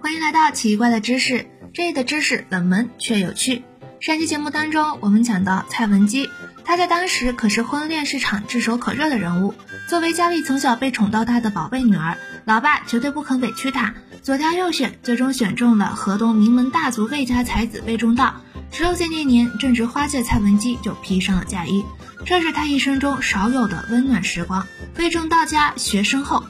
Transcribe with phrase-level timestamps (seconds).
[0.00, 3.62] 欢迎来到奇怪的知识，这里的知识冷门却有趣。
[4.00, 6.28] 上期节目当中，我们讲到蔡文姬，
[6.64, 9.54] 她在当时可是婚恋市场炙手可热的人物。
[9.88, 18.40] 作为家里从小被宠到大的宝贝女儿，老爸绝对不肯委屈她，左挑右选，最终选中了河东名门大族魏家才子魏忠道。
[18.72, 21.84] 十六岁那年，正值花季的蔡文姬就披上了嫁衣，
[22.26, 24.66] 这是她一生中少有的温暖时光。
[24.96, 26.42] 魏忠道家学深厚，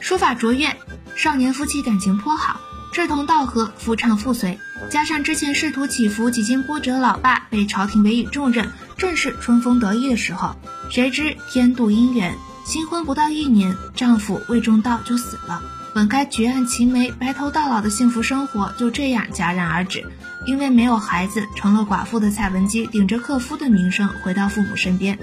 [0.00, 0.76] 书法卓越，
[1.18, 2.60] 少年夫妻感情颇好，
[2.92, 4.56] 志同道合，夫唱妇随。
[4.88, 10.54] 加上之前仕途起伏、几经波折老爸被朝廷委以重任，正是春风得意的时候。
[10.90, 15.60] 谁知天妒姻缘，新婚不到一年，丈夫魏忠道就死了。
[15.92, 20.06] 本该举案齐眉、白头到老的幸福生活就这样戛然而止。
[20.46, 25.18] 因为没有孩子，成了寡妇的蔡文姬顶着克夫的名声回到父母身边，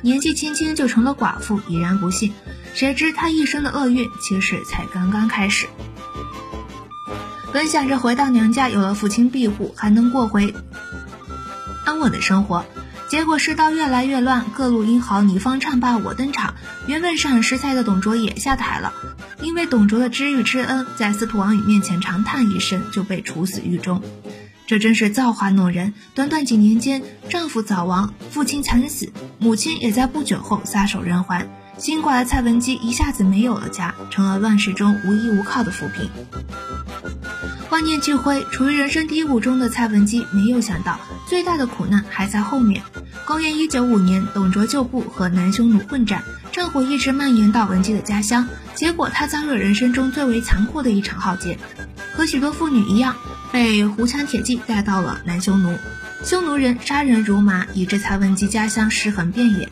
[0.00, 2.32] 年纪轻轻就成了寡妇，已然不幸。
[2.74, 5.66] 谁知她一生的厄运其实才刚刚开始。
[7.52, 10.54] 本想着回到娘家有了父亲庇护，还能过回
[11.84, 12.64] 安稳的生活，
[13.08, 16.54] 结果世道越来越乱，各路英豪你方唱罢我登场。
[16.86, 18.92] 原本赏识菜的董卓也下台了，
[19.42, 24.00] 因为董卓的知遇之恩，在司徒王允面前长叹一声，就被处死狱中。
[24.68, 25.94] 这真是造化弄人！
[26.14, 31.50] 短短几年间，丈夫早亡，父亲惨死，母亲也在不久后撒手人寰。
[31.80, 36.10] 新寡的蔡文姬一下子没有了家，成了乱世中无依无靠的浮萍。
[37.70, 42.82] 万念俱灰，处于人生低谷中的蔡文姬没有想到，最大的苦难还在后面。
[43.24, 51.58] 公元一九五年，董卓旧部和南匈奴混战，战火一直蔓延到文姬的家乡，结果她遭遇人生中最为残酷的一场浩劫，
[52.14, 53.16] 和许多妇女一样。
[53.52, 55.78] 被胡羌铁骑带到了南匈奴，
[56.22, 59.70] 匈奴人杀人如麻，以致蔡文姬家乡尸横遍野。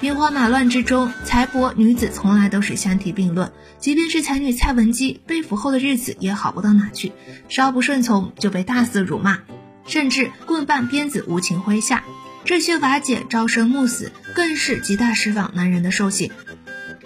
[0.00, 3.50] 兵荒马乱之中，财帛女子从来都是相提并论。
[3.80, 7.12] 即便是才女蔡文姬，被俘后的日子也好不到哪去，
[7.48, 9.40] 稍不顺从就被大肆辱骂，
[9.86, 12.04] 甚至棍棒鞭子无情挥下。
[12.44, 16.30] 这些瓦解、朝生暮死，更是极大释放男人的兽性。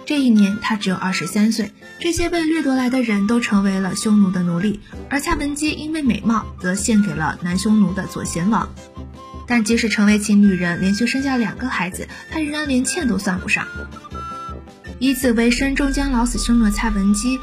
[0.05, 1.71] 这一年，她只有二十三岁。
[1.99, 8.69] 这些被掠夺来的人都成为了匈奴的奴隶，而蔡文姬因为美貌，则献给了南匈奴的左贤王。
[9.47, 13.67] 但即使成为其女人，连续生下两个孩子，她仍然连欠都算不上。
[14.99, 17.39] 以此为生，终将老死生的蔡文姬。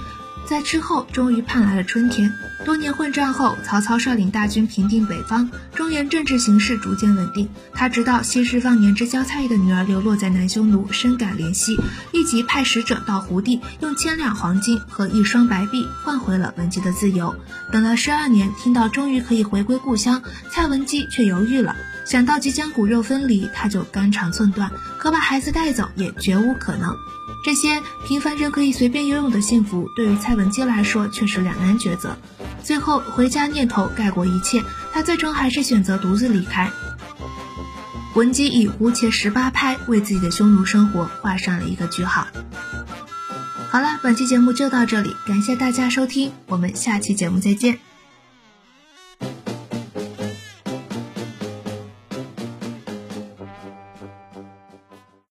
[0.50, 2.34] 在之后，终于盼来了春天。
[2.65, 7.49] 多年混战后，曹操率领大军平定北方，中原政治形势逐渐稳定。
[7.72, 11.77] 他知道昔日忘年之交蔡邕的女儿流落在南匈奴，深感怜惜，
[12.12, 17.37] 立即派使者到胡地，用千两黄金和一双白璧换回了文姬的自由。
[17.71, 21.77] 等了十二年，听到终于可以回归故乡，蔡文姬却犹豫了。
[22.05, 26.97] 想到即将骨肉分离，他就肝肠寸断，可把孩子带走也绝无可能。
[27.44, 32.16] 这些平凡人可以随便拥有的幸福，对于蔡文姬来说却是两难抉择。
[32.62, 34.62] 最后回家念头盖过一切，
[34.93, 36.71] 她最终还是选择独自离开。
[38.15, 42.27] 文姬以胡切十八拍为自己的匈奴生活画上了一个句号。
[43.71, 47.90] 好了，本期节目就到这里，感谢大家收听，我们下期节目再见。